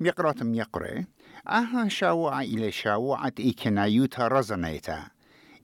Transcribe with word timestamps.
ميقرات 0.00 0.42
ميقرة. 0.42 1.04
أها 1.48 1.88
شاوعة 1.88 2.40
إلى 2.40 2.72
شاوعة 2.72 3.32
إيكنايوتا 3.38 4.28
رزنيتا. 4.28 5.06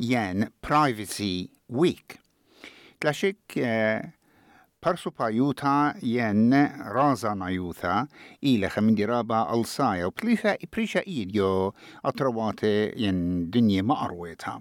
ين 0.01 0.49
برايفسي 0.69 1.51
ويك 1.69 2.21
تلاشك 3.01 3.39
برسو 4.83 5.11
بايوتا 5.11 5.95
ين 6.03 6.55
رازا 6.83 7.35
نايوتا 7.35 8.07
إلى 8.45 8.69
خمين 8.69 8.95
درابا 8.95 9.55
ألصايا 9.55 10.05
وبليفا 10.05 10.57
إبريشا 10.65 11.07
إيديو 11.07 11.75
أطرواتي 12.05 12.93
ين 12.97 13.51
دنيا 13.51 13.83
مأرويتها 13.83 14.61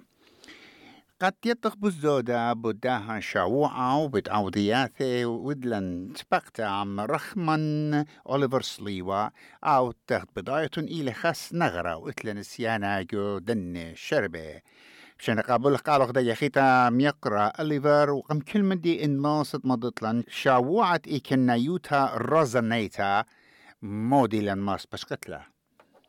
قد 1.21 1.33
يطخ 1.45 1.75
بزودة 1.75 2.53
بداها 2.53 3.19
شعوعة 3.19 3.97
وبتعودياته 4.03 5.25
ودلن 5.25 6.13
تبقتا 6.13 6.61
عم 6.61 6.99
رخمن 6.99 7.93
أوليفر 8.29 8.61
سليوا 8.61 9.29
أو 9.63 9.91
تخت 10.07 10.27
بداية 10.35 10.69
إلى 10.77 11.13
خاص 11.13 11.53
نغرة 11.53 11.95
وإتلن 11.95 12.43
سيانا 12.43 13.01
جو 13.01 13.37
دن 13.37 13.91
شربة. 13.95 14.61
شان 15.19 15.39
قابل 15.39 15.77
قالوا 15.77 16.05
غدا 16.05 16.21
يخيتا 16.21 16.89
ميقرا 16.89 17.47
أوليفر 17.47 18.09
وقم 18.09 18.39
كل 18.39 18.75
دي 18.75 19.05
إن 19.05 19.21
لاصت 19.21 19.65
مضطلن 19.65 20.23
شعوعة 20.27 21.01
إيكنا 21.07 21.55
يوتا 21.55 22.11
رزنيتا 22.15 23.23
موديلا 23.81 24.55
ماس 24.55 24.85
بشقتلا 24.85 25.41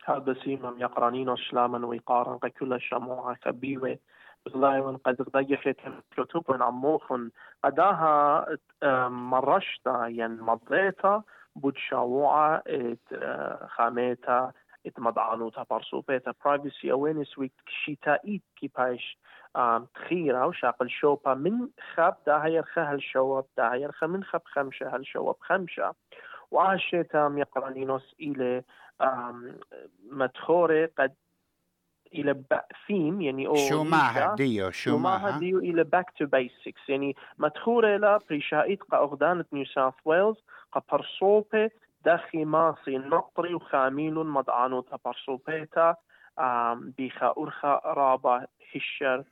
هذا 0.05 0.35
سيما 0.45 0.75
يقرانين 0.79 1.37
شلاما 1.37 1.87
ويقارن 1.87 2.39
كل 2.59 2.81
شموعة 2.81 3.37
كبيوة. 3.37 3.99
دائما 4.47 4.99
قد 5.05 5.23
ضيقت 5.23 5.77
كتب 6.17 6.63
عموخن 6.63 7.31
قداها 7.65 8.47
مرشتا 9.09 10.07
ين 10.07 10.41
مضيتا 10.41 11.23
بود 11.57 11.77
شاوعة 11.77 12.63
ات 12.67 13.15
خاميتا 13.69 14.53
إت 14.87 15.01
مدعانوتا 15.01 15.67
برسوبيتا 15.71 16.35
برايفسي 16.45 16.93
اوينس 16.93 17.39
ويك 17.39 17.53
شيتا 17.69 18.19
إيت 18.25 18.43
كي 18.57 18.71
باش 18.79 19.19
تخيرا 19.95 20.45
وشاقل 20.45 20.91
شوبا 20.91 21.35
من 21.35 21.69
خاب 21.95 22.17
دا 22.27 22.45
يرخى 22.47 22.81
هالشوب 22.81 23.47
دا 23.57 23.75
يرخى 23.75 24.07
من 24.07 24.25
خب 24.25 24.41
خمشة 24.45 24.95
هالشوب 24.95 25.37
خمشة. 25.41 25.95
وعشيتا 26.51 27.29
ميقرانينوس 27.29 28.15
إلى 28.21 28.63
مدخوري 30.11 30.87
قد 30.87 31.15
إلى 32.15 32.43
ثيم 32.87 33.21
يعني 33.21 33.47
أو 33.47 33.57
شو 33.57 33.85
معها 33.85 34.35
ديو 34.35 34.71
شو 34.71 34.99
معها 34.99 35.39
ديو 35.39 35.59
إلى 35.59 35.85
باك 35.85 36.11
تو 36.19 36.27
بيسكس 36.27 36.89
يعني 36.89 37.17
مدخورة 37.39 37.97
لا 37.97 38.19
بريشايت 38.31 38.83
قا 38.83 38.99
اغدانة 38.99 39.45
نيو 39.53 39.65
ساوث 39.65 39.95
ويلز 40.05 40.37
قا 40.73 40.83
برسوبة 40.93 41.71
داخي 42.05 42.45
ماسي 42.45 42.99
نطري 42.99 43.55
وخاميل 43.55 44.15
مدعانو 44.15 44.81
تا 44.81 44.99
برسوبيتا 45.05 45.97
بيخا 46.75 47.35
أرخا 47.39 47.81
رابا 47.85 48.47
هشر 48.75 49.25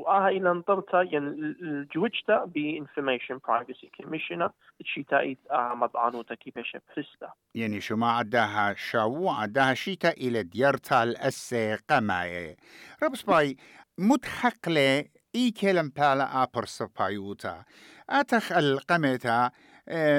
وآها 0.00 0.28
إلى 0.28 0.50
انطرتا 0.50 1.02
ين 1.02 1.28
الجوجتا 1.62 2.44
بإنفورميشن 2.44 3.38
برايفسي 3.48 3.90
كوميشنر 3.96 4.50
تشيتا 4.80 5.34
آه 5.50 5.74
مضعانوتا 5.74 6.34
كيفاش 6.34 6.76
برستا 6.96 7.32
يعني 7.54 7.80
شو 7.80 7.96
ما 7.96 8.10
عداها 8.10 8.74
شاو 8.74 9.28
عداها 9.28 9.74
شيتا 9.74 10.10
إلى 10.10 10.42
ديارتا 10.42 11.02
الأسي 11.02 11.74
قماي. 11.74 12.56
ربس 13.02 13.22
باي 13.22 13.56
متحقلة 13.98 15.04
إي 15.34 15.50
كلام 15.50 15.88
بالا 15.88 16.42
آبر 16.42 16.64
سبايوتا. 16.64 17.64
أتخ 18.10 18.52
القمتا 18.52 19.50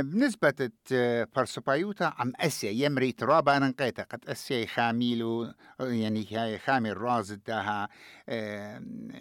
بنسبة 0.02 0.70
برسوبايوتا 1.36 2.14
عم 2.20 2.34
أسيا 2.40 2.86
يمري 2.86 3.12
ترابا 3.12 3.60
ننقيتا 3.60 4.04
قد 4.04 4.30
أسيا 4.30 4.66
خاميلو 4.66 5.54
يعني 5.80 6.26
هاي 6.32 6.58
خامي 6.58 6.92
الراز 6.92 7.34
داها 7.34 7.90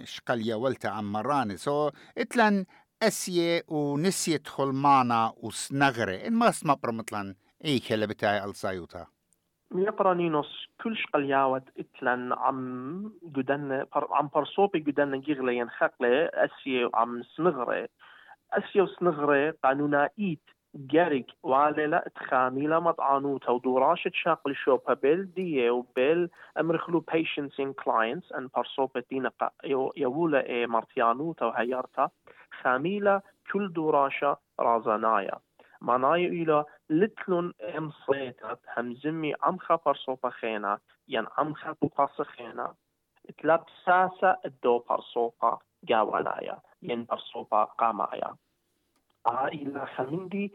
شقليا 0.05 0.55
ولتا 0.55 0.89
عم 0.89 1.13
مراني 1.13 1.57
سو 1.57 1.91
اتلن 2.19 2.65
أسيا 3.03 3.63
ونسي 3.69 4.39
تدخل 4.39 4.73
معنا 4.73 5.33
وسنغري. 5.37 6.27
إن 6.27 6.33
ما 6.33 6.49
اسمع 6.49 6.75
برمتلن 6.75 7.35
إي 7.65 7.79
كلا 7.79 8.07
بتاعي 8.07 8.45
الصايوتا 8.45 9.07
نينوس. 9.73 10.69
كل 10.83 10.97
شقلياوت 10.97 11.63
اتلن 11.79 12.33
عم 12.33 13.13
جدن 13.25 13.87
عم 13.95 14.31
برصوبي 14.35 14.81
جدن 14.81 15.21
جيغلي 15.21 15.57
ينخقلي. 15.57 16.31
أسيا 16.35 16.91
عم 16.95 17.23
سنغري. 17.37 17.89
أسيو 18.53 18.87
سنغري 18.87 19.51
قانونا 19.51 20.11
إيت 20.19 20.51
جاريك 20.75 21.27
وعلى 21.43 22.03
تخاميلا 22.15 22.81
مطعانوتا 22.81 23.51
ودوراشة 23.51 24.11
شاقل 24.15 24.55
شوبا 24.55 24.95
بيل 24.95 25.35
دي 25.35 25.71
وبيل 25.71 26.31
امرخلو 26.61 27.05
patients 27.11 27.55
in 27.63 27.73
clients 27.85 28.37
أن 28.37 28.49
برصوبة 28.57 29.05
دينا 29.11 29.33
يولا 29.97 30.47
اي 30.49 30.67
مرتيانوتا 30.67 31.47
وهيارتا 31.47 32.11
خاميلا 32.63 33.21
كل 33.53 33.73
دوراشة 33.73 34.37
رازانايا 34.61 35.39
معنايا 35.81 36.29
إلى 36.29 36.65
لتلون 36.91 37.53
ام 37.77 37.91
صيتت 37.91 38.59
همزمي 38.77 39.35
عمخا 39.43 39.79
برصوبة 39.87 40.31
خينا 40.31 40.79
ين 41.09 41.27
عمخا 41.39 41.77
بقاس 41.83 42.23
خينا. 42.23 42.75
تلبساسا 43.39 44.37
الدو 44.47 44.79
برصوبة 44.79 45.59
جاولايا 45.85 46.59
برصوبة 46.83 47.65
قامايا 47.65 48.35
إلى 49.29 49.87
خمندي 49.87 50.53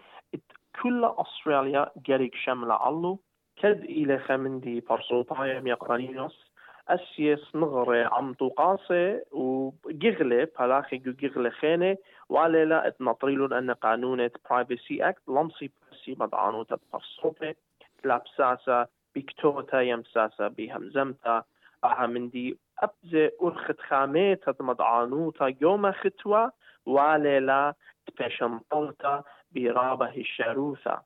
كل 0.81 1.05
أستراليا 1.05 1.91
جريك 2.05 2.35
شملة 2.35 2.73
علو. 2.73 3.19
كد 3.55 3.83
إلى 3.83 4.19
خمندي 4.19 4.79
برصوبايا 4.79 5.59
ميقرانينوس 5.59 6.51
أسيس 6.87 7.55
نغري 7.55 8.03
عم 8.03 8.33
توقاسي 8.33 9.21
وجغلي 9.31 10.45
بلاخي 10.59 10.97
جغلي 10.97 11.51
خيني. 11.51 11.97
وعلى 12.29 12.65
لا 12.65 12.87
إتنطريلون 12.87 13.53
أن 13.53 13.71
قانون 13.71 14.29
برايفسي 14.49 15.09
أكت 15.09 15.29
لمصي 15.29 15.71
بسي 15.91 16.15
مدعانو 16.19 16.63
تبرصوبي 16.63 17.55
تلابساسا 18.03 18.87
بيكتوتا 19.15 19.81
يمساسا 19.81 20.47
بهمزمتا. 20.47 21.43
أهمندي 21.83 22.59
أبزي 22.79 23.31
أرخت 23.41 23.79
خاميتا 23.81 24.53
مدعانوتا 24.59 25.53
يوم 25.61 25.91
ختوى 25.91 26.51
وعلى 26.85 27.39
لا 27.39 27.73
تبشنطلتا 28.05 29.23
برابه 29.51 30.15
الشاروثة 30.17 31.01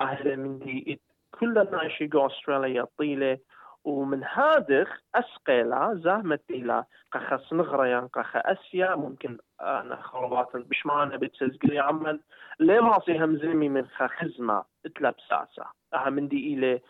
أهلا 0.00 0.36
من 0.36 0.58
دي 0.58 1.00
كل 1.40 1.54
ناشي 1.70 2.08
أستراليا 2.14 2.86
طيلة 2.98 3.38
ومن 3.84 4.24
هادخ 4.24 5.00
أسقيلا 5.14 6.00
زهمت 6.04 6.42
إلى 6.50 6.84
قخ 7.12 7.36
صنغريا 7.36 8.08
قخ 8.12 8.36
أسيا 8.36 8.94
ممكن 8.94 9.38
أنا 9.60 10.02
خروات 10.02 10.56
بشمانة 10.56 11.16
بتسزقلي 11.16 11.78
عمل 11.78 12.20
ليه 12.60 12.80
ماصي 12.80 13.18
همزمي 13.24 13.68
من 13.68 13.86
خزمة 13.86 14.64
تلبساسة. 14.94 15.64
أها 15.94 16.10
من 16.10 16.28
دي 16.28 16.54
إلى 16.54 16.80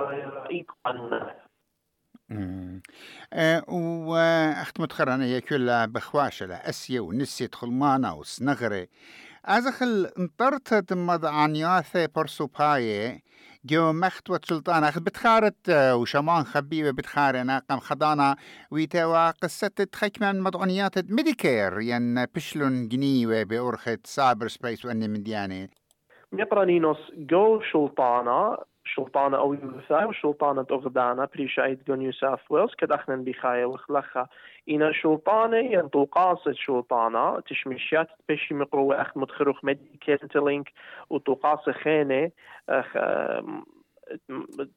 رأيك 0.00 0.70
وأخت 3.68 4.80
متخرنا 4.80 5.24
هي 5.24 5.40
كلها 5.40 5.86
بخواشة 5.86 6.54
أسيا 6.54 7.00
ونسيت 7.00 7.54
خلمانا 7.54 8.12
وسنغري. 8.12 8.88
أزخل 9.44 10.10
انطرت 10.18 10.92
مضعنياثي 10.92 12.06
برسوباي 12.16 13.22
جو 13.64 13.92
مخت 13.92 14.46
سلطان 14.46 14.84
أخذ 14.84 15.00
بتخارت 15.00 15.70
وشمان 15.70 16.44
خبيبة 16.44 16.90
بتخارنا 16.90 17.62
قم 17.70 17.78
خضانا 17.78 18.36
ويتوا 18.70 19.30
قصة 19.30 19.68
تخيك 19.68 20.22
من 20.22 20.40
مضعنيات 20.40 21.10
ميديكير 21.10 21.80
ين 21.80 22.24
بشلون 22.24 22.88
جنيوة 22.88 23.42
بأرخة 23.42 23.98
سايبر 24.04 24.48
سبيس 24.48 24.84
وأني 24.84 25.08
من 25.08 25.22
دياني 25.22 25.70
ميقرانينوس 26.32 26.98
جو 27.16 27.60
سلطانة 27.72 28.56
شلطانة 28.94 29.36
أو 29.36 29.54
يوثا 29.54 30.04
وشلطانة 30.04 30.66
أغدانا 30.70 31.28
بريشايد 31.34 31.84
جو 31.84 31.94
نيو 31.94 32.12
ساوث 32.12 32.40
ويلز 32.50 32.74
كدخنا 32.74 33.16
بخايا 33.16 33.66
وخلخا 33.66 34.26
إنا 34.68 34.92
شلطانة 34.92 35.56
ينطو 35.56 36.04
قاصد 36.04 36.52
شلطانة 36.52 37.40
تشمشيات 37.40 38.08
بشي 38.28 38.54
مقروة 38.54 39.00
أخ 39.00 39.16
مدخروخ 39.16 39.64
ميديكيتلينك 39.64 40.72
وتقاص 41.10 41.68
خينة 41.68 42.30
أخ 42.68 42.96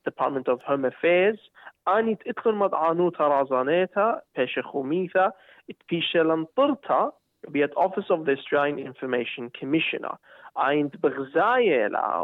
Department 0.09 0.47
of 0.53 0.59
Home 0.67 0.85
Affairs 0.85 1.39
أني 1.87 2.15
تدخل 2.15 2.55
مدعانوتا 2.55 3.27
رازانيتا 3.27 4.21
بيش 4.37 4.59
خوميثا 4.59 5.31
تبيشلن 5.79 6.45
طرتا 6.55 7.11
بيت 7.47 7.73
Office 7.73 8.09
of 8.09 8.25
the 8.25 8.31
Australian 8.31 8.79
Information 8.79 9.49
Commissioner. 9.59 10.15
عين 10.57 10.87
بغزايلا 10.87 12.21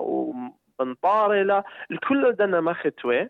بنطارلا 0.79 1.63
الكل 1.91 2.31
دنا 2.31 2.61
مختوي. 2.61 3.29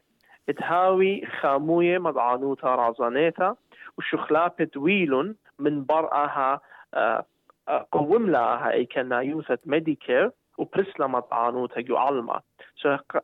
تهاوي 0.58 1.26
خاموية 1.26 1.98
مضعانوتا 1.98 2.76
رازانيتا 2.76 3.56
وشخلابة 3.98 4.70
ويلون 4.76 5.36
من 5.60 5.86
برأها 5.86 6.62
آه، 6.94 7.26
آه، 7.68 7.88
قوم 7.92 8.30
لها. 8.30 8.72
أي 8.72 8.86
كان 8.86 9.12
يوثة 9.12 9.60
ميديكير. 9.66 10.32
وبرسلا 10.58 11.08
مضعانوتا 11.08 11.82
جو 11.82 11.98
علما 11.98 12.42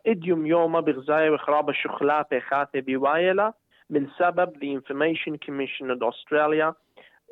إديوم 0.08 0.46
يوما 0.46 0.80
بغزاية 0.80 1.30
وخرابة 1.30 1.74
شخلاتة 1.74 2.40
خاثة 2.40 2.80
بوايلة 2.80 3.54
من 3.90 4.08
سبب 4.20 4.54
the 4.54 4.72
Information 4.80 5.38
Commission 5.38 5.90
of 5.92 6.02
Australia 6.04 6.74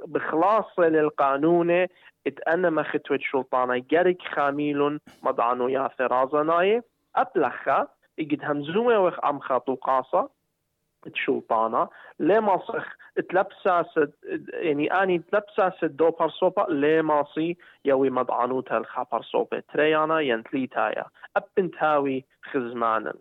بخلاصة 0.06 0.83
للقانون 0.83 1.88
اتأنما 2.27 2.83
ختوة 2.83 3.19
شلطانة 3.21 3.86
جرك 3.92 4.21
خاميل 4.36 5.00
مضعنو 5.24 5.68
يا 5.68 5.89
ثرازناي 5.98 6.81
أبلخا 7.15 7.88
يجد 8.18 8.45
همزومة 8.45 9.00
وخ 9.00 9.25
أم 9.25 9.39
خاطو 9.39 9.75
قاصة 9.75 10.30
الشلطانة 11.07 11.88
لما 12.19 12.57
صخ 12.57 12.86
تلبساس 13.30 13.86
يعني 14.53 15.03
آني 15.03 15.19
تلبساس 15.19 15.74
دو 15.83 16.12
برصوبة 16.12 16.65
لما 16.69 17.24
صي 17.24 17.57
يوي 17.86 18.09
مضعنوتها 18.09 18.77
الخا 18.77 19.06
برصوبة 19.12 19.63
تريانا 19.74 20.19
ينتليتايا. 20.19 21.06
أبنت 21.38 21.75
هاوي 21.77 22.25
خزمانا 22.44 23.13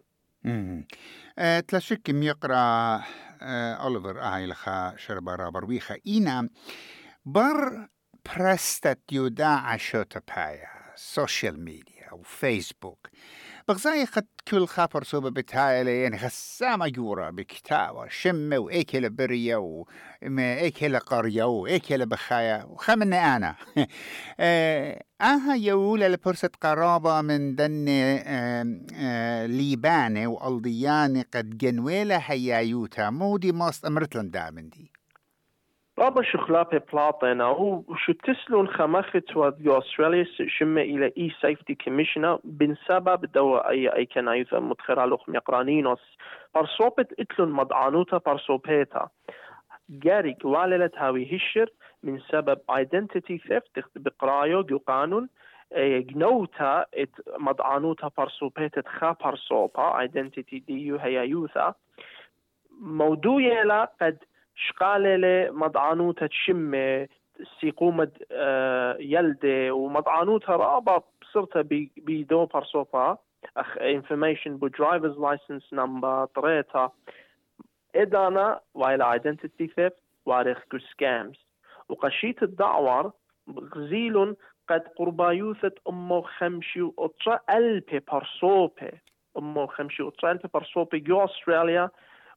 أه 1.39 1.61
تلاشك 1.61 2.11
ميقرا 2.11 3.01
أه 3.43 3.75
أوليفر 3.75 4.21
آهي 4.21 4.47
لخا 4.47 4.97
شربا 4.97 5.35
رابر 5.35 5.65
ويخا 5.65 5.97
إينا 6.07 6.49
بر 7.25 7.89
برستت 8.27 9.13
يوداع 9.13 9.75
ميديا 12.11 12.21
وفيسبوك 12.21 13.09
بغزاي 13.69 14.05
قد 14.05 14.27
كل 14.49 14.67
خبر 14.67 15.05
صوبة 15.05 15.31
بتايلة 15.31 15.91
يعني 15.91 16.19
خسامة 16.19 16.89
جورا 16.89 17.31
بكتاوة 17.31 18.09
شمة 18.09 18.59
وإيكل 18.59 19.11
برية 19.11 19.57
وإيكل 19.57 20.99
قرية 20.99 21.45
وإيكل 21.45 22.07
بخايا 22.07 22.65
وخمنا 22.65 23.37
أنا. 23.37 23.55
آها 25.21 25.55
يولى 25.55 26.09
لبرسة 26.09 26.51
قرابة 26.61 27.21
من 27.21 27.55
دن 27.55 27.85
ليبانة 29.47 30.27
والضيانة 30.27 31.25
قد 31.35 31.59
جنويلة 31.59 32.17
هيايوتا 32.17 33.11
مودي 33.11 33.53
ماست 33.53 33.85
أمرتلن 33.85 34.31
دامن 34.31 34.69
دي. 34.69 34.90
رابا 36.01 36.23
شخلابي 36.23 36.79
بلاطنا 36.79 37.45
هو 37.45 37.83
شو 37.97 38.13
تسلون 38.13 38.69
خمخت 38.69 39.37
وديو 39.37 39.79
أستراليا 39.79 40.27
شمة 40.47 40.83
إلى 40.83 41.13
إي 41.19 41.33
سيفتي 41.41 41.75
كوميشنر 41.75 42.41
بن 42.45 42.77
سبب 42.89 43.25
دو 43.33 43.57
أي 43.57 43.89
أي 43.89 44.07
كان 44.07 44.29
أيضا 44.29 44.61
مدخرا 44.61 45.07
لوخ 45.07 45.29
ميقرانينوس 45.29 46.19
برصوبت 46.55 47.21
إتلون 47.21 47.53
مدعانوتا 47.53 48.19
برصوبيتا 48.27 49.09
جاري 49.91 50.37
واللت 50.45 50.99
هاوي 50.99 51.37
هشر 51.37 51.71
من 52.03 52.21
سبب 52.31 52.59
identity 52.71 53.39
theft 53.49 53.83
بقرايو 53.97 54.63
جو 54.63 54.79
قانون 54.79 55.29
جنوتا 55.77 56.85
ات 56.95 57.15
مدعانوتا 57.39 58.11
برصوبيتا 58.19 58.83
خا 58.87 59.17
برصوبا 59.25 60.07
identity 60.07 60.57
ديو 60.67 60.97
هيا 60.97 61.23
يوثا 61.23 61.75
موضوع 62.81 63.85
قد 63.85 64.19
شقالة 64.55 65.51
مضعانوتها 65.53 66.27
تشمة 66.27 67.09
سيقومة 67.61 68.11
آه، 68.33 68.97
يلدة 69.01 69.75
ومضعانوتها 69.75 70.57
رابط 70.57 71.05
بصرتها 71.23 71.63
بيدو 71.97 72.47
برصوفا 72.47 73.19
أخ 73.57 73.79
information 73.79 74.49
بو 74.49 74.69
driver's 74.69 75.17
license 75.17 75.65
number 75.75 76.25
طريتها 76.35 76.93
إدانا 77.95 78.61
وايل 78.75 79.03
theft 79.59 79.93
وارخ 80.27 80.59
كو 80.71 80.79
scams. 80.79 81.39
وقشيت 81.89 82.43
الدعور 82.43 83.13
غزيل 83.75 84.37
قد 84.69 84.89
قربا 84.97 85.31
يوثت 85.31 85.79
أمو 85.89 86.23
خمشي 86.23 86.83
وطرا 86.83 87.41
ألبي 87.51 88.01
برصوبة 88.13 88.91
أمو 89.39 89.67
خمشي 89.67 90.03
وطرا 90.03 90.33
ألبي 90.33 90.49
برصوبة 90.55 90.99
جو 90.99 91.25
أستراليا 91.25 91.91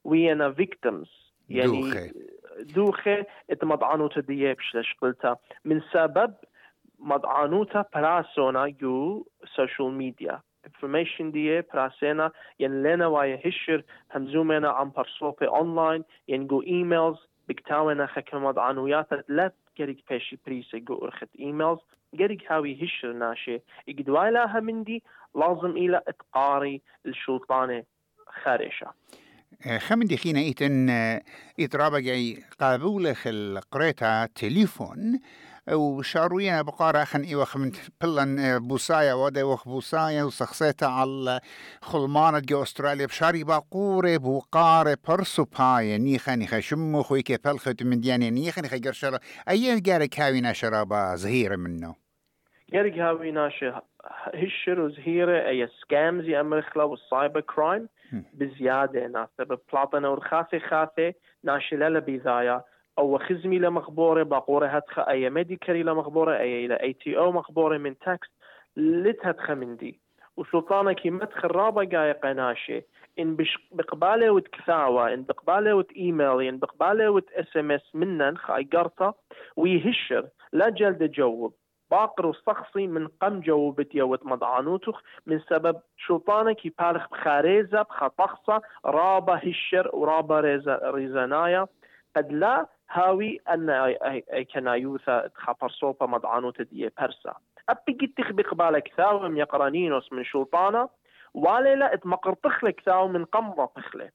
وينا 0.03 0.55
victims. 0.61 1.22
يعني 1.49 1.81
دوخة. 1.81 2.11
دوخة 2.59 3.25
مضعانوتا 3.63 4.21
ديابش 4.21 4.95
قلتها 5.01 5.37
من 5.65 5.81
سبب 5.93 6.33
مضعانوتا 6.99 7.85
براسونا 7.95 8.67
جو 8.67 9.25
سوشيال 9.55 9.91
ميديا. 9.91 10.41
Information 10.67 11.21
دي 11.21 11.61
براسينا 11.61 12.31
ين 12.59 12.83
لنا 12.83 13.07
وايا 13.07 13.39
هشر 13.45 13.83
همزومنا 14.15 14.69
عن 14.69 14.89
برصوبة 14.89 15.47
اونلاين 15.47 16.03
ين 16.27 16.47
جو 16.47 16.61
ايميلز 16.61 17.17
بكتاونا 17.47 18.05
خكا 18.05 18.37
مضعانوياتا 18.37 19.23
لا 19.27 19.51
جريك 19.77 20.03
بيشي 20.09 20.39
بريسة 20.45 20.77
جو 20.77 20.95
أرخت 21.05 21.29
ايميلز 21.39 21.79
جريك 22.13 22.51
هاوي 22.51 22.85
هشر 22.85 23.13
ناشي. 23.13 23.61
اقدوايلاها 23.89 24.59
مندي 24.59 25.03
لازم 25.35 25.71
إلى 25.77 26.01
إتقاري 26.07 26.81
الشلطانة 27.05 27.83
خارشة. 28.43 28.87
خمن 29.77 30.05
دخينا 30.05 30.39
إيتن 30.39 30.89
إترابا 31.59 31.99
جاي 31.99 32.43
قابولة 32.59 33.15
القريتا 33.25 34.25
تليفون 34.25 35.19
وشاروينا 35.71 36.61
بقارة 36.61 37.03
خن 37.03 37.21
إيوة 37.21 37.45
خمن 37.45 37.71
بلن 38.01 38.59
بوسايا 38.67 39.13
ودا 39.13 39.43
وخ 39.43 39.67
بوسايا 39.67 40.23
وسخسيتا 40.23 40.85
على 40.85 41.39
خلمانة 41.81 42.39
جو 42.39 42.63
أستراليا 42.63 43.05
بشاري 43.05 43.43
باقورة 43.43 44.17
بوقارة 44.17 44.97
برسو 45.07 45.45
بايا 45.59 45.97
نيخا 45.97 46.35
نيخا 46.35 46.59
شمو 46.59 47.03
خويكي 47.03 47.37
بلخت 47.45 47.83
من 47.83 47.99
دياني 47.99 48.29
نيخا 48.29 48.61
نيخا 48.61 48.77
قرشارة 48.77 49.19
أيه 49.49 49.79
جارك 49.79 50.19
هاوينا 50.19 50.53
شرابا 50.53 51.15
زهيرة 51.15 51.55
منه 51.55 51.95
جارك 52.73 52.93
هاوينا 52.93 53.51
هشر 54.33 54.79
وزهيرة 54.79 55.49
أي 55.49 55.69
سكامز 55.81 56.25
يا 56.25 56.41
أمريكا 56.41 56.83
والسايبر 56.83 57.41
كرايم. 57.41 57.89
بزيادة 58.33 59.07
ناسا 59.07 59.43
ببلاطنا 59.43 60.09
ورخاثة 60.09 60.59
خاثة 60.59 61.13
ناشلة 61.43 61.99
بذايا 61.99 62.61
أو 62.99 63.17
خزمي 63.17 63.59
لمخبورة 63.59 64.23
باقورة 64.23 64.67
هتخ 64.67 64.99
أي 64.99 65.29
ميديكري 65.29 65.83
لمخبورة 65.83 66.37
أي 66.37 66.65
إلى 66.65 66.75
اي 66.75 66.93
تي 66.93 67.17
أو 67.17 67.31
مخبورة 67.31 67.77
من 67.77 67.97
تاكس 67.97 68.27
لتهتخ 68.77 69.51
من 69.51 69.75
دي. 69.77 69.99
وسلطانة 70.37 70.93
كي 70.93 71.09
مدخل 71.09 71.47
رابا 71.47 71.83
جاي 71.83 72.11
قناشة 72.11 72.83
إن 73.19 73.35
بش 73.35 73.57
بقبالة 73.71 74.31
وتكثاوة 74.31 75.13
إن 75.13 75.23
بقبالة 75.23 75.75
وت 75.75 75.91
إيميل 75.91 76.41
إن 76.41 76.57
بقبالة 76.57 77.09
وت 77.09 77.31
اس 77.31 77.57
ام 77.57 77.71
اس 77.71 77.95
منن 77.95 78.37
خاي 78.37 78.63
قرطة 78.73 79.15
ويهشر 79.55 80.27
لا 80.53 80.69
جلد 80.69 81.11
جوب. 81.11 81.53
باقر 81.93 82.25
وصخصي 82.25 82.87
من 82.87 83.07
قم 83.21 83.39
جوبت 83.39 83.95
يوت 83.95 84.25
مضعانوتخ 84.25 85.01
من 85.25 85.39
سبب 85.49 85.75
شلطانك 85.97 86.65
يبالغ 86.65 87.05
بخاريزة 87.11 87.81
بخطخصة 87.81 88.61
رابا 88.85 89.35
هشر 89.43 89.89
ورابا 89.93 90.39
ريزانايا 90.83 91.67
قد 92.15 92.31
لا 92.31 92.65
هاوي 92.89 93.39
أن 93.49 93.69
أي 93.69 94.45
كنايوثا 94.53 95.27
تخبر 95.27 95.69
صوبة 95.69 96.05
مضعانوت 96.05 96.61
دي 96.61 96.89
برسا 96.99 97.33
أبي 97.69 97.93
قد 98.01 98.13
تخبق 98.17 98.53
بالك 98.53 98.93
ثاوم 98.97 99.37
يقرانينوس 99.37 100.13
من 100.13 100.23
شلطانة 100.23 100.89
والي 101.33 101.93
اتمقرطخ 101.93 102.63
لك 102.63 102.81
ثاو 102.85 103.07
من 103.07 103.25
قمضة 103.25 103.69
تخلي 103.75 104.09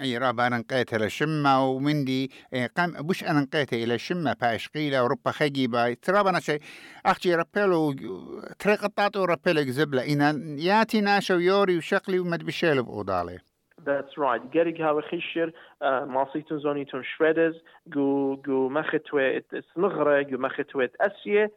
أي 0.00 0.18
رابا 0.18 0.46
أنا 0.46 0.58
نقيت 0.58 0.94
إلى 0.94 1.10
شمة 1.10 1.68
ومندي 1.68 2.30
إيه، 2.52 2.66
قام 2.76 2.92
بوش 2.92 3.24
أنا 3.24 3.40
نقيت 3.40 3.72
إلى 3.72 3.98
شمة 3.98 4.36
باش 4.40 4.68
قيلة 4.68 5.04
وربا 5.04 5.30
خجي 5.30 5.66
باي 5.66 5.94
ترابا 5.94 6.30
أنا 6.30 6.40
شيء 6.40 6.60
أختي 7.06 7.34
ربيلو 7.34 7.94
طريقة 8.64 8.88
طاطو 8.96 9.24
ربيلك 9.24 9.66
زبلة 9.66 10.12
إنا 10.12 10.56
ياتي 10.58 11.00
ناشا 11.00 11.34
ويوري 11.34 11.78
وشقلي 11.78 12.18
ومد 12.18 12.44
بشيل 12.44 12.82
بأوضالي 12.82 13.38
That's 13.84 14.16
right. 14.16 14.42
Gerig 14.50 14.78
hawe 14.78 15.02
خشر 15.02 15.52
ماسيتون 16.06 16.58
زونيتون 16.58 17.02
شريدرز 17.04 17.54
جو 17.86 18.36
جو 18.36 18.68
مختوى 18.68 19.42
سنغرة 19.74 20.22
جو 20.22 20.38
مختوى 20.38 20.88
اسيه 21.00 21.44
اطري 21.44 21.50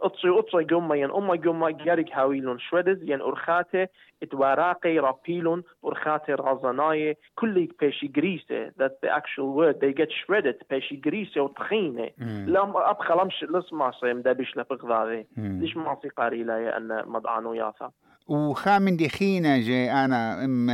اطري 0.00 0.64
جمع 0.64 0.96
ين 0.96 1.10
اما 1.10 1.36
جمع 1.36 1.70
جارك 1.70 2.12
هاويلون 2.12 2.58
شريدز 2.58 3.02
ين 3.02 3.20
ارخاته 3.20 3.88
إتواراقي 4.22 4.98
رابيلون 4.98 5.62
ارخاته 5.84 6.34
رازناي 6.34 7.16
كل 7.34 7.68
بيشي 7.80 8.06
جريسة 8.06 8.68
that's 8.68 8.96
the 9.02 9.10
actual 9.10 9.54
word. 9.58 9.76
They 9.80 9.92
get 9.92 10.10
shredded. 10.10 10.56
بيشي 10.70 10.96
جريسة 10.96 11.40
وطخينة 11.40 12.10
لم 12.46 12.72
أبخى 12.76 13.14
لمش 13.14 13.44
لسما 13.50 13.90
صيم 13.90 14.20
دابش 14.20 14.56
لبغضاذي 14.56 15.26
ليش 15.36 15.76
ما 15.76 15.96
قاري 16.16 16.42
لا 16.44 16.76
أن 16.76 17.02
مضعانو 17.06 17.54
يافا 17.54 17.90
وخامن 18.28 18.96
دي 18.96 19.08
خينا 19.08 19.58
جي 19.58 19.90
أنا 19.90 20.44
ام 20.44 20.70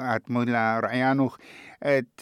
اتمولا 0.00 0.80
رعيانوخ 0.80 1.38
ات 1.82 2.20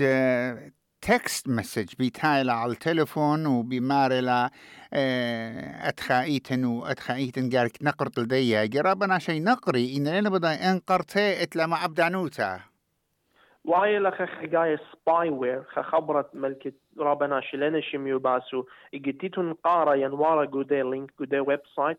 تكست 1.03 1.49
مسج 1.49 1.95
بيتايلا 1.99 2.53
على 2.53 2.73
التليفون 2.73 3.47
وبيمارلا 3.47 4.51
آه، 4.95 5.89
أتخايتن 5.89 6.65
وأتخايتن 6.65 7.51
قالك 7.51 7.83
نقرت 7.83 8.19
لدي 8.19 8.79
قرابنا 8.79 9.19
شي 9.19 9.41
نقري 9.41 9.97
إن 9.97 10.09
لنا 10.09 10.31
بدأ 10.31 10.71
انقرتي 10.71 11.43
إتلا 11.43 11.67
مع 11.67 11.83
عبدانوتا 11.83 12.61
واي 13.65 13.99
لخ 13.99 14.23
خجاي 14.23 14.79
سباي 14.93 15.31
وير 15.31 15.63
خبرت 15.63 16.35
ملكة 16.35 16.73
رابنا 16.99 17.41
شلنا 17.41 17.81
شميو 17.81 18.19
باسو. 18.19 18.65
اجتيتون 18.95 19.53
قارا 19.53 19.95
ينوارا 19.95 20.45
جودي 20.45 20.83
لينك 20.83 21.11
جودي 21.21 21.41
ويب 21.41 21.61
سايت 21.77 21.99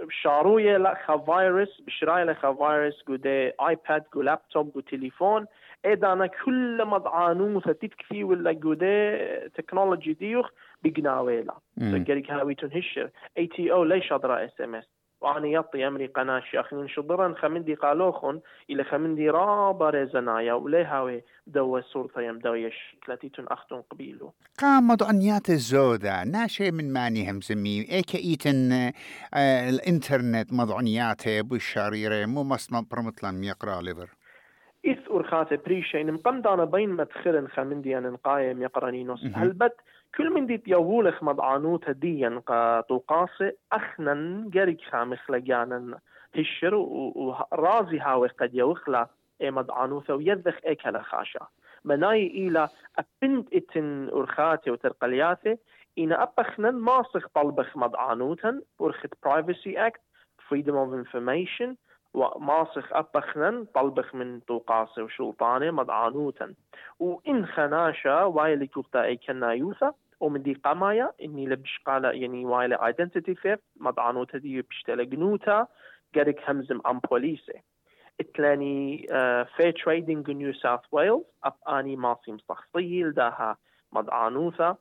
بشاروية 0.00 0.76
لخا 0.76 1.16
فيروس 1.18 1.80
بشراي 1.80 2.24
لخا 2.24 2.54
فيروس 2.54 3.02
قودي 3.02 3.52
آيباد 3.60 4.04
قو 4.12 4.22
لابتوب 4.22 4.74
قو 4.74 4.80
تليفون. 4.80 5.46
ايدانا 5.84 6.26
كل 6.26 6.84
مضعانو 6.84 7.60
تتكفي 7.60 8.24
ولا 8.24 8.60
قودي 8.62 9.16
تكنولوجي 9.48 10.12
ديوخ 10.12 10.50
بقناويلا 10.82 11.54
قريك 11.80 12.30
هاوي 12.30 12.54
تنهشر 12.54 13.10
اي 13.38 13.46
تي 13.46 13.72
أو 13.72 13.84
ليش 13.84 14.12
ادرا 14.12 14.44
اس 14.44 14.60
ام 14.60 14.74
اس 14.74 14.84
وأنا 15.20 15.46
يطي 15.46 15.86
أمري 15.86 16.06
قناة 16.06 16.40
شيخ 16.40 16.86
شضرا 16.86 17.34
خمندي 17.34 17.74
قالوخن 17.74 18.40
إلى 18.70 18.84
خمندي 18.84 19.30
رابا 19.30 19.90
ريزنايا. 19.90 20.52
وليهاوي 20.52 21.22
دو 21.46 21.78
السلطة 21.78 22.20
يم 22.20 22.38
دويش 22.38 22.96
كلاتيتون 23.06 23.46
أختون 23.48 23.82
قبيلو. 23.82 24.34
قام 24.58 24.88
مضعنيات 24.88 25.50
الزودة. 25.50 26.24
ناشي 26.24 26.70
من 26.70 26.92
ماني 26.92 27.30
همزمي 27.30 27.86
إيكا 27.92 28.18
إيتن 28.18 28.72
آه 28.72 29.70
الإنترنت 29.70 30.52
مضعنيات 30.52 31.28
بالشاريرة 31.28 32.26
مو 32.26 32.44
مصمم 32.44 32.86
برمطلان 32.90 33.44
يقرأ 33.44 33.82
ليفر. 33.82 34.10
أرخاتي 35.26 35.56
بريشين 35.56 36.12
مقمدانا 36.12 36.64
بين 36.64 36.90
مدخلن 36.90 37.48
خمندي 37.48 37.98
أن 37.98 38.02
نقايم 38.12 38.62
يقراني 38.62 39.04
نص 39.04 39.24
هل 39.34 39.70
كل 40.16 40.30
من 40.30 40.46
ديت 40.46 40.68
يوولخ 40.68 41.22
مضعانو 41.22 41.76
تديا 41.76 42.42
طوقاسي 42.88 43.52
أخنا 43.72 44.44
جارك 44.50 44.80
خامخ 44.90 45.30
لجانا 45.30 45.98
هشر 46.36 46.74
ورازي 46.74 47.98
هاوي 47.98 48.28
قد 48.28 48.54
يوخلا 48.54 49.06
اي 49.40 49.50
مضعانوثا 49.50 50.14
ويذخ 50.14 50.54
اكل 50.64 51.00
خاشا. 51.00 51.46
مناي 51.84 52.26
إلى 52.26 52.68
أبنت 52.98 53.54
إتن 53.54 54.08
أرخاتي 54.08 54.70
وترقلياتي 54.70 55.56
إنا 55.98 56.22
أبخنا 56.22 56.70
ماسخ 56.70 57.28
طلبخ 57.34 57.76
مضعانوتا 57.76 58.60
ورخت 58.78 59.14
Privacy 59.26 59.76
Act 59.88 60.00
Freedom 60.48 60.76
of 60.76 60.90
Information 61.04 61.68
وماسخ 62.16 62.92
أبخنا 62.92 63.66
طلبخ 63.74 64.14
من 64.14 64.40
طوقاسي 64.40 65.02
وشلطاني 65.02 65.70
مضعانوتا 65.70 66.54
وإن 66.98 67.46
خناشا 67.46 68.22
وايلي 68.24 68.66
كوتا 68.66 69.04
أي 69.04 69.16
كنايوثا 69.16 69.92
ومن 70.20 70.42
دي 70.42 70.54
قمايا 70.54 71.12
إني 71.22 71.46
لبش 71.46 71.80
قال 71.86 72.04
يعني 72.04 72.46
ايدنتيتي 72.86 73.34
ثيفت 73.34 73.62
مضعنو 73.76 74.24
تدي 74.24 74.62
بشتلا 74.62 75.04
جنوتا 75.04 75.66
قرق 76.14 76.50
همزم 76.50 76.80
ام 76.86 77.00
بوليسي. 77.10 77.62
اتلاني 78.20 79.06
في 79.56 79.72
تريدنج 79.72 80.30
نيو 80.30 80.52
ساوث 80.52 80.80
ويلز 80.92 81.24
أب 81.44 81.54
آني 81.68 81.96
ماسي 81.96 82.32
مستخصيل 82.32 83.12
داها 83.12 83.56
مضعنوثا 83.92 84.76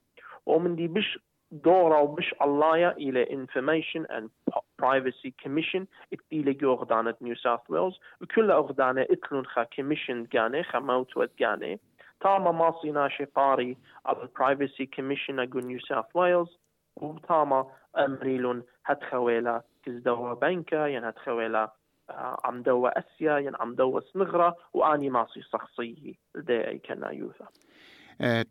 ومن 0.45 0.75
دي 0.75 0.87
بش 0.87 1.19
دورة 1.51 2.01
وبش 2.01 2.35
الله 2.41 2.91
إلى 2.91 3.25
Information 3.25 4.05
and 4.09 4.44
Privacy 4.85 5.31
Commission 5.43 5.85
إلى 6.33 6.53
جوغدانة 6.53 7.15
نيو 7.21 7.35
ساوث 7.35 7.59
ويلز 7.69 7.99
وكل 8.21 8.51
أغدانة 8.51 9.01
إتلون 9.01 9.45
خا 9.45 9.63
كوميشن 9.63 10.23
جاني 10.33 10.63
خا 10.63 10.79
موتوت 10.79 11.31
جاني 11.39 11.79
تاما 12.21 12.51
ماصي 12.51 12.91
ناشي 12.91 13.25
قاري 13.25 13.77
على 14.05 14.21
البرايفسي 14.21 14.85
كوميشن 14.85 15.39
أقول 15.39 15.65
نيو 15.65 15.79
ساوث 15.79 16.05
ويلز 16.13 16.59
وتاما 16.95 17.71
امريلون 17.97 18.63
هتخويلا 18.85 19.61
كزدوا 19.85 20.33
بنكا 20.33 20.87
ين 20.87 21.03
هتخويلا 21.03 21.71
آه، 22.09 22.37
عم 22.43 22.61
دوا 22.61 22.99
اسيا 22.99 23.37
ين 23.37 23.55
عم 23.59 23.75
دوا 23.75 23.99
سنغرة 23.99 24.55
واني 24.73 25.09
ماصي 25.09 25.41
شخصيه 25.41 26.13
لدي 26.35 26.67
اي 26.67 26.79
كنا 26.79 27.11
يوثا 27.11 27.47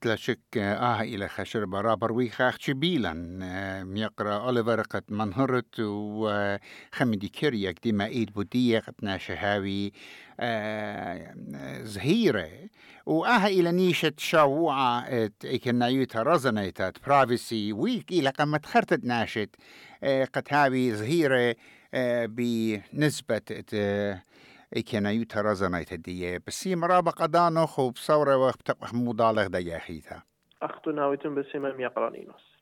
تلاشك 0.00 0.40
آه 0.56 1.00
إلى 1.02 1.28
خشر 1.28 1.64
برابر. 1.64 2.12
ويخاخ 2.12 2.56
شبيلا 2.61 3.38
آه، 3.42 3.83
ميقرأ 3.83 4.37
أوليفر 4.37 4.80
قد 4.80 5.02
منهرت 5.09 5.80
وخمدي 5.80 7.28
كيريك 7.28 7.78
دي 7.83 7.92
ما 7.92 8.06
إيد 8.06 8.33
بودية 8.33 8.78
قد 8.78 8.94
ناشهاوي 9.02 9.92
آه، 10.40 11.35
زهيرة. 11.83 12.49
وآها 13.06 13.47
إلى 13.47 13.73
نيشة 13.73 14.12
شاوعة 14.18 15.04
إكنا 15.44 15.88
يوتا 15.88 16.23
رزنيتات 16.23 16.97
برايفسي. 17.06 17.73
ويك 17.73 18.11
إلى 18.12 18.28
قمت 18.30 18.66
خرتت 18.66 19.04
ناشت 19.04 19.56
قد 20.04 20.44
هاوي 20.50 20.94
زهيرة 20.94 21.54
بنسبة 22.26 23.40
كان 24.91 25.06
يوتا 25.06 25.53
زنايت 25.53 25.94
الدية 25.94 26.41
بس 26.48 26.68
هي 26.68 26.75
مرابا 26.75 27.12
قدانو 27.12 27.65
خو 27.65 27.89
بصورة 27.89 28.38
وقت 28.38 28.94
مضالغ 28.94 29.48
دا 29.48 29.60
ياخيتها 29.60 30.24
أختنا 30.62 31.08
ويتم 31.08 31.36
بسيمة 31.36 31.74
ميقرانينوس 31.74 32.60